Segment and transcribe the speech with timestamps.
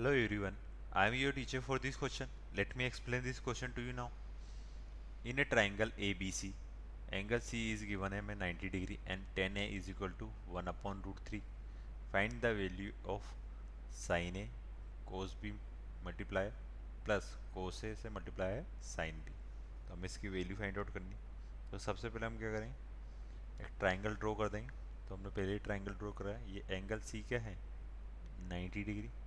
[0.00, 0.54] Hello everyone,
[0.94, 2.28] I am your teacher for this question.
[2.56, 4.08] Let me explain this question to you now.
[5.26, 6.52] In a triangle ABC,
[7.12, 11.02] angle C is given hमें 90 degree and tan A is equal to 1 upon
[11.06, 11.42] root 3.
[12.14, 13.28] Find the value of
[14.06, 14.46] sin A
[15.10, 15.52] cos B
[16.08, 16.46] multiply
[17.04, 18.64] plus cos A से multiply है
[18.94, 19.38] sin B.
[19.86, 21.16] तो हमें इसकी value find out करनी
[21.70, 24.68] तो सबसे पहले हम क्या करेंगे एक ट्राइंगल ड्रॉ कर देंगे
[25.08, 27.58] तो हमने पहले ही ट्राइंगल ड्रॉ करा है ये एंगल सी क्या है
[28.50, 29.19] 90 डिग्री तो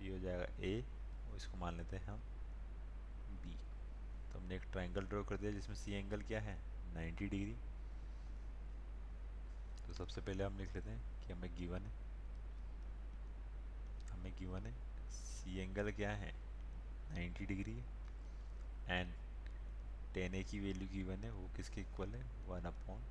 [0.00, 0.84] ये हो जाएगा ए
[1.30, 2.20] और इसको मान लेते हैं हम
[3.42, 3.56] बी
[4.32, 6.56] तो हमने एक ट्राइंगल ड्रॉ कर दिया जिसमें सी एंगल क्या है?
[6.94, 7.56] 90 डिग्री।
[9.86, 11.92] तो सबसे पहले हम लिख लेते हैं कि हमें गिवन है।
[14.10, 14.72] हमें गिवन है।
[15.10, 16.32] सी एंगल क्या है?
[17.14, 17.84] 90 डिग्री है।
[18.88, 19.12] एंड
[20.14, 22.24] टेन ए की वैल्यू गिवन है। वो किसके इक्वल है?
[22.48, 23.02] वन अपॉन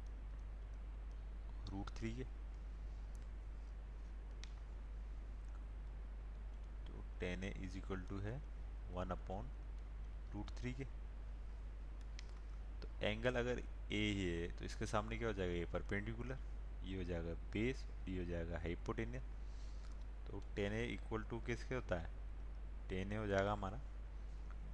[1.69, 2.38] रूट थ्री के
[7.19, 8.39] tan A is equal to है,
[8.93, 9.49] वन अपॉन
[10.33, 10.83] रूट थ्री के।
[12.81, 15.53] तो एंगल अगर ए ही है तो इसके सामने क्या हो जाएगा?
[15.53, 16.37] ये परपेंडिकुलर,
[16.85, 19.23] ये हो जाएगा बेस, ये हो जाएगा हाइपोटेनियस
[20.27, 22.09] तो टेन ए इक्वल टू किसके होता है?
[22.89, 23.79] टेन ए हो जाएगा हमारा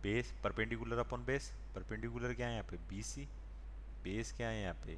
[0.04, 1.52] base, perpendicular upon base.
[1.76, 2.78] Perpendicular क्या है यहाँ पे?
[2.90, 3.28] B C.
[4.04, 4.98] बेस क्या है यहाँ पे?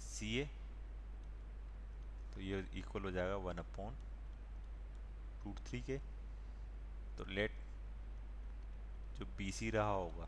[0.00, 0.44] सी ए।
[2.34, 3.94] तो ये इक्वल हो जाएगा वन अपॉन
[5.44, 5.98] रूट थ्री के
[7.18, 7.52] तो लेट
[9.18, 10.24] जो बी सी रहा होगा,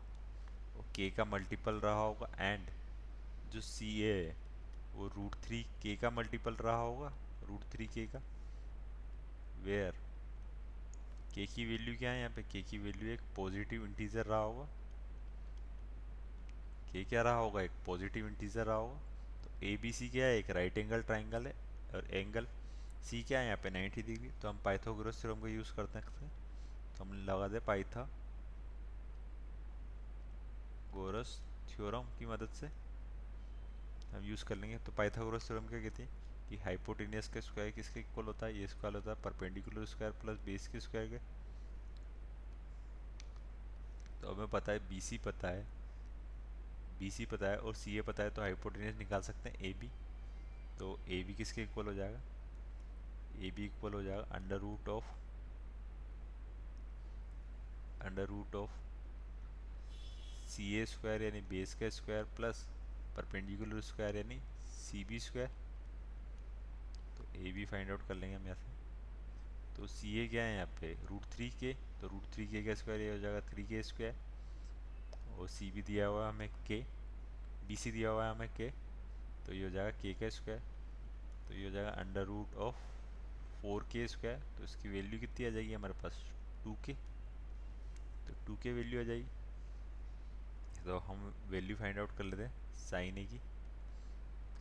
[0.75, 2.69] वो के का मल्टीपल रहा होगा एंड
[3.51, 4.35] जो सी ए है,
[4.95, 7.11] वो रूट थ्री के का मल्टीपल रहा होगा
[7.47, 8.21] रूट थ्री के का।
[9.63, 9.95] वेयर
[11.35, 12.41] के की वैल्यू क्या है यहाँ पे?
[12.43, 14.65] के की वैल्यू एक पॉजिटिव इंटीजर रहा होगा।
[16.91, 17.61] के क्या रहा होगा?
[17.61, 18.99] एक पॉजिटिव इंटीजर रहा होगा।
[19.43, 20.37] तो ए बी सी क्या है?
[20.37, 21.53] एक राइट एंगल ट्राइंगल है
[21.95, 22.47] और एंगल
[23.03, 23.69] सी क्या है यहाँ पे?
[23.69, 26.07] 90 डिग्री। तो हम पाइथागोरस थ्योरम का यूज़ करते हैं
[26.97, 28.03] तो हम लगा दे पाइथा
[30.93, 32.67] गोरस थ्योरम की मदद से।
[34.13, 36.09] हम यूज़ कर लेंगे। तो पाइथागोरस थ्योरम क्या कहते हैं?
[36.49, 38.57] कि हाइपोटेनियस का स्क्वायर किसके इक्वल होता है?
[38.57, 41.17] ये स्क्वायर होता है। परपेंडिकुलर स्क्वायर प्लस बेस के स्क्वायर के।
[44.21, 45.63] तो हमें पता है बी पता है।
[46.99, 49.73] बी पता है और सी पता है। तो हाइपोटेनियस निकाल सकते हैं ए
[50.79, 52.19] तो ए किसके इक्वल हो जाएगा?
[53.39, 55.05] ए बी इक्वल हो जाएगा under root of
[58.05, 58.71] under root of
[60.49, 62.65] C A square यानी बेस का स्क्वायर प्लस
[63.15, 65.47] परपेंडिकुलर स्क्वायर यानी सी बी स्क्वायर
[67.17, 68.71] तो ए बी फाइंड आउट कर लेंगे हम यहाँ से।
[69.75, 70.93] तो सी ए क्या है यहाँ पे?
[71.09, 74.15] रूट थ्री के तो रूट थ्री के का स्क्वायर ये हो जाएगा थ्री के स्क्वायर
[75.39, 76.83] और सी बी दिया हुआ है हमें के
[77.67, 78.69] बी सी दिया हुआ है हमें के
[79.45, 80.59] तो ये हो जाएगा के का स्क्वायर
[81.47, 82.92] तो ये हो जाएगा अंडर रूट ऑफ़
[83.63, 86.23] फोर के स्क्वायर तो इसकी वैल्यू कितनी आ जाएगी हमारे पास?
[86.63, 86.93] टू के
[88.27, 89.27] तो टू के वैल्यू आ जाएगी।
[90.85, 93.39] तो हम वैल्यू फाइंड आउट कर लेते हैं साइन ए की।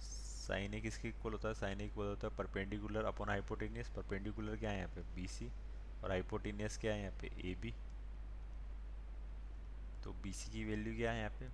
[0.03, 1.55] साइन ए किसके इक्वल होता है?
[1.55, 5.03] साइन ए इक्वल होता है परपेंडिकुलर अपॉन हाइपोटेनियस परपेंडिकुलर क्या है यहाँ पे?
[5.17, 5.51] बी सी
[6.05, 7.31] और हाइपोटेनियस क्या है यहाँ पे?
[7.51, 7.75] ए बी
[10.05, 11.49] तो बी सी की वैल्यू क्या है यहाँ पे?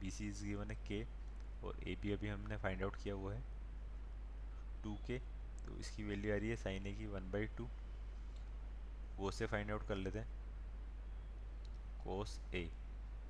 [0.00, 1.02] बी सी इज़ गिवन है के
[1.66, 3.42] और ए बी अभी हमने फाइंड आउट किया हुआ है।
[4.84, 5.18] टू के
[5.68, 7.68] तो इसकी वैल्यू आ रही है साइन ए की वन बाई टू
[9.18, 10.28] वो से फाइंड आउट कर लेते हैं.
[12.04, 12.68] कोस ए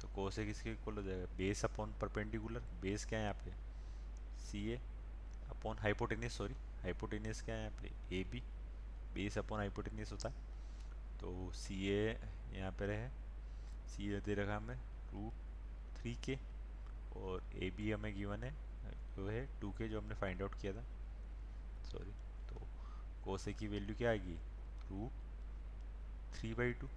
[0.01, 1.27] तो कोस ए किसके इक्वल हो जाएगा?
[1.37, 3.53] बेस अपॉन परपेंडिकुलर बेस क्या है यहाँ पे?
[4.41, 4.79] C A
[5.51, 7.91] upon hypotenuse sorry hypotenuse क्या है यहाँ पे?
[8.17, 8.43] A B
[9.15, 10.35] base upon hypotenuse होता है.
[11.21, 12.19] तो सी ए
[12.55, 13.09] यहाँ पे रहे.
[13.89, 14.77] सी ए दे रखा हमें
[15.13, 16.39] रूट थ्री के
[17.17, 18.53] और ए बी हमें गिवन है.
[19.17, 20.85] जो है टू के जो हमने फाइंड आउट किया था.
[21.91, 22.13] सॉरी
[23.29, 24.35] कोस की वैल्यू क्या आएगी?
[24.91, 26.89] रूट थ्री बाई टू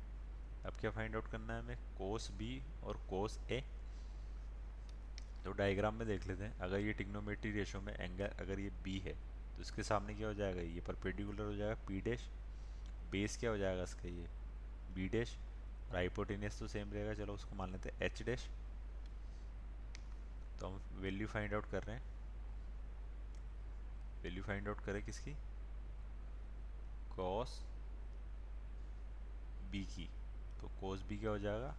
[0.65, 1.77] अब क्या फाइंड आउट करना है हमें?
[1.97, 3.59] कोस बी और कोस ए
[5.43, 8.97] तो डायग्राम में देख लेते हैं। अगर ये टिग्नोमेट्री रेशो में एंगल अगर ये बी
[8.99, 9.13] है
[9.55, 10.61] तो इसके सामने क्या हो जाएगा?
[10.61, 12.27] ये परपेंडिकुलर हो जाएगा पी डैश
[13.11, 14.27] बेस क्या हो जाएगा इसका ये?
[14.95, 15.37] बी डैश
[15.91, 18.47] और तो सेम रहेगा। चलो उसको मान लेते हैं एच डैश
[20.59, 22.03] तो हम वैल्यू फाइंड आउट कर रहे हैं।
[24.23, 25.35] वैल्यू फाइंड आउट करें किसकी?
[27.15, 27.59] कॉस
[29.71, 30.07] बी की।
[30.61, 31.75] तो कॉस बी क्या हो जाएगा?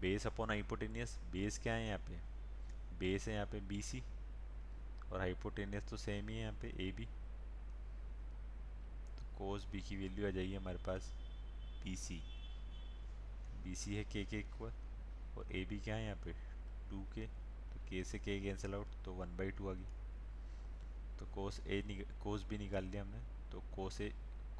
[0.00, 2.20] बेस अपॉन हाइपोटेनियस बेस क्या है यहाँ पे?
[2.98, 4.02] बेस है यहाँ पे बी सी
[5.12, 7.04] और हाइपोटेनियस तो सेम ही है यहाँ पे ए बी
[9.18, 11.10] तो कोस बी की वैल्यू आ जाएगी हमारे पास
[11.84, 12.20] बी सी
[13.64, 14.72] बी सी है के के इक्वल
[15.38, 16.32] और ए बी क्या है यहाँ पे?
[16.90, 19.86] टू के तो के से के कैंसिल आउट तो वन बाई टू आ गई।
[21.18, 23.20] तो कोस ए कोस बी निकाल लिया हमने।
[23.52, 24.12] तो कोस ए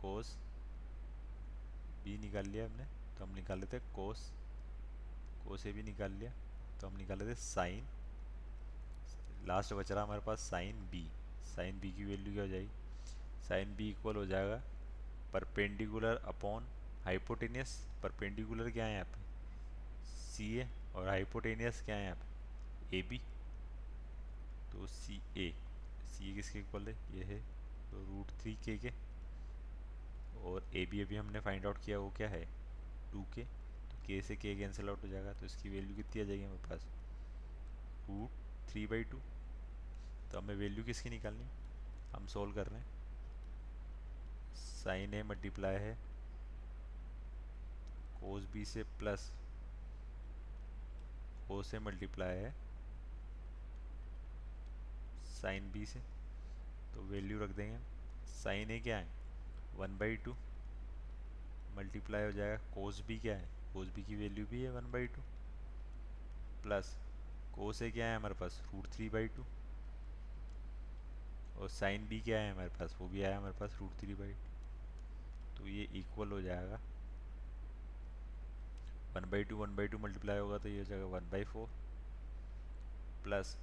[0.06, 0.36] कोस
[2.04, 2.84] बी निकाल लिया हमने
[3.18, 4.20] तो हम निकाल लेते कोस।
[5.44, 6.30] कोस ए भी निकाल लिया
[6.80, 7.86] तो हम निकाल लेते साइन।
[9.48, 11.02] लास्ट बच रहा हमारे पास साइन बी।
[11.46, 12.68] साइन बी की वैल्यू क्या हो जाएगी?
[13.48, 14.60] साइन बी इक्वल हो जाएगा
[15.32, 16.66] परपेंडिकुलर अपॉन
[17.04, 19.20] हाइपोटेनियस परपेंडिकुलर क्या है यहाँ पे?
[20.06, 22.98] सी ए और हाइपोटेनियस क्या है यहाँ पे?
[22.98, 23.18] ए बी
[24.72, 25.52] तो सी ए
[26.10, 26.94] सी ए किसके इक्वल है?
[27.16, 27.40] ये है
[27.90, 28.90] तो रूट थ्री के के।
[30.44, 32.44] और ए बी अभी हमने फाइंड आउट किया वो क्या है?
[33.12, 33.44] टू के
[33.90, 36.68] तो के से के कैंसिल आउट हो जाएगा तो इसकी वैल्यू कितनी आ जाएगी हमारे
[36.68, 36.86] पास?
[38.08, 39.18] रूट थ्री बाई टू
[40.32, 41.46] तो हमें वैल्यू किसकी निकालनी
[42.12, 42.94] हम सोल्व कर रहे हैं।
[44.56, 45.94] साइन ए मल्टीप्लाई है।
[48.20, 49.30] कोस बी से प्लस
[51.50, 52.54] ओ से मल्टीप्लाई है।
[55.32, 56.00] साइन बी से।
[56.94, 57.78] तो वैल्यू रख देंगे
[58.34, 59.08] साइन ए क्या है?
[59.78, 60.34] वन बाई टू
[61.76, 63.48] मल्टीप्लाई हो जाएगा। कोस बी क्या है?
[63.72, 65.22] कोस बी की वैल्यू भी है one by two.
[66.62, 66.96] Plus
[67.54, 68.60] cos A क्या है हमारे पास?
[68.72, 69.44] रूट थ्री बाई टू
[71.56, 72.96] और साइन बी क्या है हमारे पास?
[73.00, 76.80] वो भी आया हमारे पास रूट थ्री बाई टू तो ये इक्वल हो जाएगा।
[79.14, 81.68] One by two, one by two multiply होगा तो ये हो जाएगा one by four.
[83.24, 83.56] Plus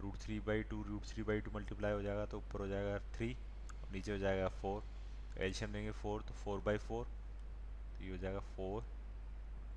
[0.00, 2.98] root three by two root three by two multiply हो जाएगा तो ऊपर हो जाएगा
[3.14, 3.32] थ्री
[3.74, 4.82] और नीचे हो जाएगा फोर
[5.38, 8.82] एल्शियम लेंगे फोर तो फोर बाई फोर तो ये हो जाएगा फोर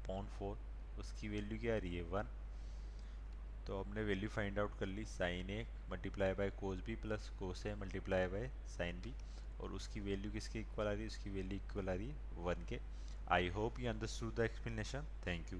[0.07, 0.57] पॉइंट फोर।
[0.99, 2.03] उसकी वैल्यू क्या आ रही है?
[2.03, 2.27] वन।
[3.67, 7.65] तो हमने वैल्यू फाइंड आउट कर ली, sine A multiply by cos B plus cos
[7.65, 9.13] A multiply by sine B.
[9.61, 11.07] और उसकी वैल्यू किसके इक्वल आ रही है?
[11.07, 12.79] उसकी वैल्यू इक्वल आ रही है वन के।
[13.31, 15.59] I hope you understood the explanation thank you